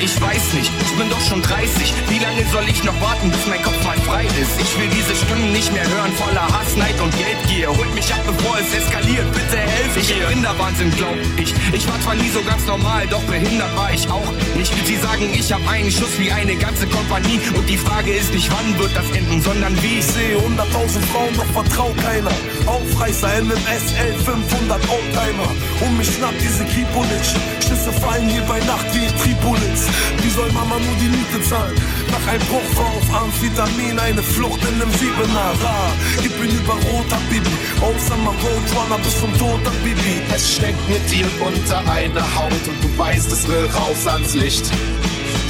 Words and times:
Ich 0.00 0.20
weiß 0.20 0.54
nicht, 0.54 0.70
ich 0.80 0.92
bin 0.96 1.10
doch 1.10 1.20
schon 1.20 1.42
30. 1.42 1.92
Wie 2.08 2.18
lange 2.18 2.44
soll 2.52 2.68
ich 2.68 2.84
noch 2.84 2.98
warten, 3.00 3.30
bis 3.30 3.46
mein 3.48 3.60
Kopf 3.62 3.82
mal 3.84 3.96
frei 4.06 4.24
ist? 4.40 4.54
Ich 4.60 4.78
will 4.78 4.88
diese 4.94 5.14
Stimmen 5.14 5.52
nicht 5.52 5.72
mehr 5.72 5.82
hören, 5.82 6.12
voller 6.12 6.46
Hass, 6.46 6.76
Neid 6.76 7.00
und 7.00 7.12
Geldgier. 7.18 7.68
Holt 7.68 7.92
mich 7.94 8.12
ab, 8.14 8.22
bevor 8.24 8.58
es 8.58 8.72
eskaliert, 8.72 9.26
bitte 9.32 9.58
helf 9.58 9.96
ich. 9.96 10.10
Ich 10.10 10.26
bin 10.28 10.42
der 10.42 10.56
Wahnsinn, 10.58 10.92
glaub 10.96 11.16
ich. 11.36 11.52
Ich 11.72 11.88
war 11.88 12.00
zwar 12.00 12.14
nie 12.14 12.28
so 12.30 12.42
ganz 12.42 12.64
normal, 12.66 13.08
doch 13.08 13.22
behindert 13.24 13.74
war 13.76 13.92
ich 13.92 14.08
auch 14.08 14.32
nicht. 14.56 14.72
Sie 14.86 14.96
sagen, 14.96 15.34
ich 15.34 15.52
hab 15.52 15.66
einen 15.68 15.90
Schuss 15.90 16.18
wie 16.18 16.30
eine 16.30 16.54
ganze 16.54 16.86
Kompanie. 16.86 17.40
Und 17.54 17.68
die 17.68 17.78
Frage 17.78 18.12
ist 18.12 18.32
nicht, 18.32 18.50
wann 18.52 18.78
wird 18.78 18.94
das 18.94 19.10
enden, 19.10 19.42
sondern 19.42 19.74
wie. 19.82 19.98
Ich 19.98 20.06
sehe 20.06 20.36
100.000 20.38 21.02
Frauen, 21.10 21.34
doch 21.34 21.52
vertrau 21.52 21.92
keiner. 22.04 22.30
Aufreißer, 22.66 23.42
NMSL 23.42 24.14
500 24.24 24.80
Oldtimer. 24.88 25.50
Und 25.80 25.98
mich 25.98 26.14
schnappt 26.14 26.40
diese 26.40 26.64
Kripolic. 26.64 27.24
Schüsse 27.66 27.92
fallen 28.00 28.28
hier 28.28 28.42
bei 28.42 28.60
Nacht 28.60 28.86
wie 28.94 29.04
in 29.04 29.18
Tripolis. 29.18 29.67
Mama 30.58 30.74
nur 30.80 30.96
die 31.00 31.08
Miete 31.08 31.40
zahlen? 31.48 31.74
Nach 32.10 32.32
einem 32.32 32.42
Bruch 32.50 32.82
auf 32.82 33.22
Amphetamin, 33.22 33.96
eine 33.98 34.22
Flucht 34.22 34.60
in 34.62 34.74
einem 34.74 34.90
Siebener. 34.98 35.54
Ra, 35.62 35.92
gib 36.20 36.34
ihn 36.42 36.50
über 36.50 36.74
roter 36.90 37.20
Bibi. 37.30 37.54
Außer 37.80 38.16
mal 38.16 38.34
Roadrunner 38.42 38.98
bis 39.04 39.20
zum 39.20 39.32
Tod, 39.38 39.62
Bibi. 39.84 40.20
Es 40.34 40.56
steckt 40.56 40.82
mit 40.88 41.04
dir 41.10 41.26
unter 41.38 41.78
einer 41.90 42.26
Haut 42.34 42.64
und 42.66 42.78
du 42.82 42.98
weißt, 42.98 43.30
es 43.30 43.46
will 43.46 43.70
raus 43.72 44.06
ans 44.06 44.34
Licht. 44.34 44.66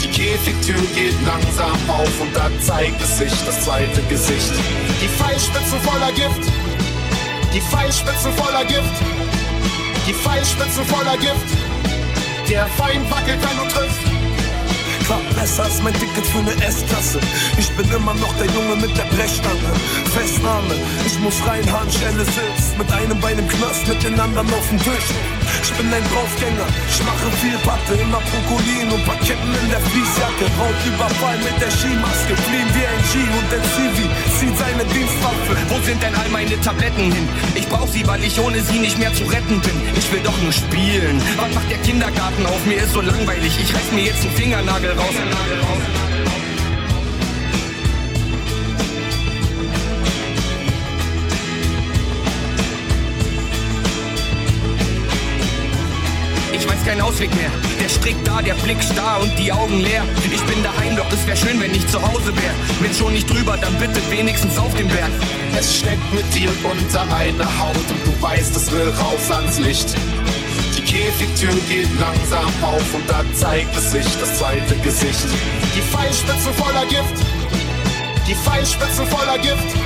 Die 0.03 0.09
Käfigtür 0.09 0.81
geht 0.95 1.17
langsam 1.25 1.79
auf 1.89 2.21
und 2.21 2.37
da 2.37 2.51
zeigt 2.61 3.01
es 3.01 3.17
sich 3.19 3.33
das 3.47 3.65
zweite 3.65 4.03
Gesicht. 4.11 4.53
Die 5.01 5.09
Pfeilspitzen 5.09 5.81
voller 5.89 6.13
Gift. 6.13 6.53
Die 7.55 7.63
Pfeilspitzen 7.63 8.33
voller 8.35 8.65
Gift. 8.67 8.97
Die 10.07 10.13
Pfeilspitzen 10.13 10.85
voller 10.85 11.17
Gift. 11.17 11.49
Der 12.51 12.67
Feind 12.77 13.11
wackelt, 13.11 13.39
wenn 13.41 13.57
du 13.57 13.75
triffst 13.75 14.18
klappt 15.09 15.35
besser 15.41 15.65
als 15.65 15.81
mein 15.83 15.95
Ticket 15.95 16.27
für 16.27 16.39
eine 16.39 16.53
S-Klasse. 16.69 17.19
Ich 17.57 17.71
bin 17.77 17.89
immer 17.97 18.13
noch 18.15 18.35
der 18.37 18.47
Junge 18.53 18.77
mit 18.77 18.93
der 18.93 19.09
Brechstange. 19.17 19.71
Festnahme, 20.13 20.75
ich 21.07 21.19
muss 21.21 21.41
rein, 21.49 21.65
Handschelle 21.73 22.25
sitzt. 22.25 22.77
Mit 22.77 22.93
einem 22.93 23.19
Bein 23.19 23.39
im 23.39 23.49
Knast, 23.49 23.89
mit 23.89 24.03
den 24.05 24.21
anderen 24.21 24.53
auf 24.53 24.69
dem 24.69 24.79
Tisch. 24.79 25.09
Ich 25.65 25.73
bin 25.73 25.89
ein 25.89 26.05
Draufgänger, 26.13 26.69
ich 26.93 27.01
mache 27.09 27.29
viel 27.41 27.57
Patte, 27.65 27.95
immer 27.97 28.21
Prokolin 28.21 28.89
und 28.93 29.03
Paketten 29.07 29.53
in 29.63 29.69
der 29.73 29.81
Fließjacke. 29.81 30.45
Raubüberfall 30.61 31.39
mit 31.41 31.57
der 31.57 31.73
Skimaske, 31.73 32.37
fliehen 32.45 32.71
wie 32.77 32.87
ein 32.93 33.03
G 33.09 33.13
und 33.33 33.49
der 33.49 33.63
Zivi 33.73 34.07
zieht 34.37 34.58
Dienstwaffe. 34.93 35.57
Wo 35.69 35.81
sind 35.81 36.03
denn 36.03 36.15
all 36.15 36.29
meine 36.31 36.61
Tabletten 36.61 37.13
hin? 37.13 37.29
Ich 37.55 37.69
brauch 37.69 37.89
sie, 37.89 38.07
weil 38.07 38.23
ich 38.25 38.39
ohne 38.41 38.63
sie 38.63 38.79
nicht 38.79 38.99
mehr 38.99 39.13
zu 39.15 39.25
retten 39.25 39.61
bin. 39.61 39.81
Ich 39.97 40.11
will 40.13 40.21
doch 40.21 40.37
nur 40.43 40.53
spielen. 40.53 41.21
Was 41.37 41.55
macht 41.55 41.71
der 41.71 41.79
Kindergarten 41.79 42.47
auf? 42.47 42.65
Mir 42.67 42.79
ist 42.83 42.93
so 42.93 43.01
langweilig. 43.01 43.59
Ich 43.61 43.75
reiß 43.75 43.93
mir 43.93 44.05
jetzt 44.05 44.23
einen 44.25 44.35
Fingernagel 44.35 44.93
raus. 44.93 45.07
Fingernagel 45.09 45.61
raus. 45.61 46.48
Keinen 56.89 57.03
Ausweg 57.03 57.35
mehr. 57.35 57.51
Der 57.79 57.89
Strick 57.91 58.17
da, 58.25 58.41
der 58.41 58.55
Blick 58.55 58.83
starr 58.83 59.21
und 59.21 59.39
die 59.39 59.53
Augen 59.53 59.79
leer. 59.81 60.03
Ich 60.33 60.43
bin 60.45 60.63
daheim, 60.63 60.97
doch 60.97 61.11
es 61.13 61.27
wär 61.27 61.37
schön, 61.37 61.61
wenn 61.61 61.75
ich 61.75 61.87
zu 61.87 62.01
Hause 62.01 62.35
wär. 62.35 62.55
Wenn 62.81 62.95
schon 62.95 63.13
nicht 63.13 63.29
drüber, 63.29 63.59
dann 63.61 63.75
bitte 63.75 64.01
wenigstens 64.11 64.57
auf 64.57 64.75
dem 64.75 64.89
Berg. 64.89 65.11
Es 65.59 65.77
steckt 65.77 66.15
mit 66.15 66.25
dir 66.35 66.49
unter 66.65 67.03
einer 67.15 67.45
Haut 67.59 67.77
und 67.77 68.07
du 68.07 68.23
weißt, 68.23 68.57
es 68.57 68.73
will 68.73 68.89
raus 68.89 69.31
ans 69.31 69.59
Licht. 69.59 69.95
Die 70.79 70.81
Käfigtür 70.81 71.53
geht 71.69 71.89
langsam 72.01 72.49
auf 72.63 72.95
und 72.95 73.05
da 73.07 73.23
zeigt 73.35 73.77
es 73.77 73.91
sich 73.91 74.07
das 74.19 74.39
zweite 74.39 74.75
Gesicht. 74.77 75.29
Die 75.77 75.83
Pfeilspitzen 75.83 76.55
voller 76.55 76.87
Gift. 76.87 77.21
Die 78.27 78.35
Pfeilspitzen 78.35 79.07
voller 79.09 79.39
Gift. 79.39 79.77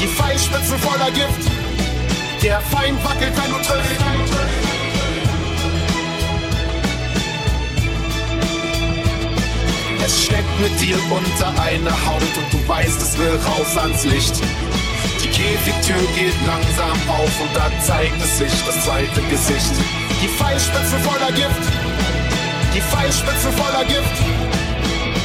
Die 0.00 0.06
Pfeilspitzen 0.06 0.78
voller 0.78 1.10
Gift. 1.10 1.50
Der 2.42 2.62
Feind 2.62 2.98
wackelt, 3.04 3.32
wenn 3.36 3.52
du 3.52 3.58
triffst. 3.58 4.17
Mit 10.60 10.80
dir 10.80 10.96
unter 11.10 11.62
einer 11.62 11.92
Haut 12.06 12.22
und 12.22 12.52
du 12.52 12.68
weißt, 12.68 13.00
es 13.00 13.18
will 13.18 13.38
raus 13.46 13.76
ans 13.76 14.04
Licht. 14.04 14.34
Die 15.22 15.28
Käfigtür 15.28 15.96
geht 16.14 16.34
langsam 16.46 16.96
auf 17.08 17.40
und 17.40 17.54
da 17.54 17.70
zeigt 17.82 18.20
es 18.22 18.38
sich 18.38 18.52
das 18.66 18.84
zweite 18.84 19.20
Gesicht. 19.30 19.72
Die 20.22 20.28
Pfeilspitze 20.28 20.98
voller 21.00 21.32
Gift. 21.32 21.72
Die 22.74 22.80
Pfeilspitze 22.80 23.52
voller 23.52 23.84
Gift. 23.84 24.16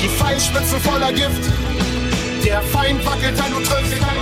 Die 0.02 0.10
Pfeilspitze 0.10 0.80
voller 0.80 1.12
Gift. 1.12 1.52
Der 2.46 2.62
Feind 2.62 3.06
wackelt, 3.06 3.38
wenn 3.38 3.54
du 3.54 3.70
triffst. 3.70 4.13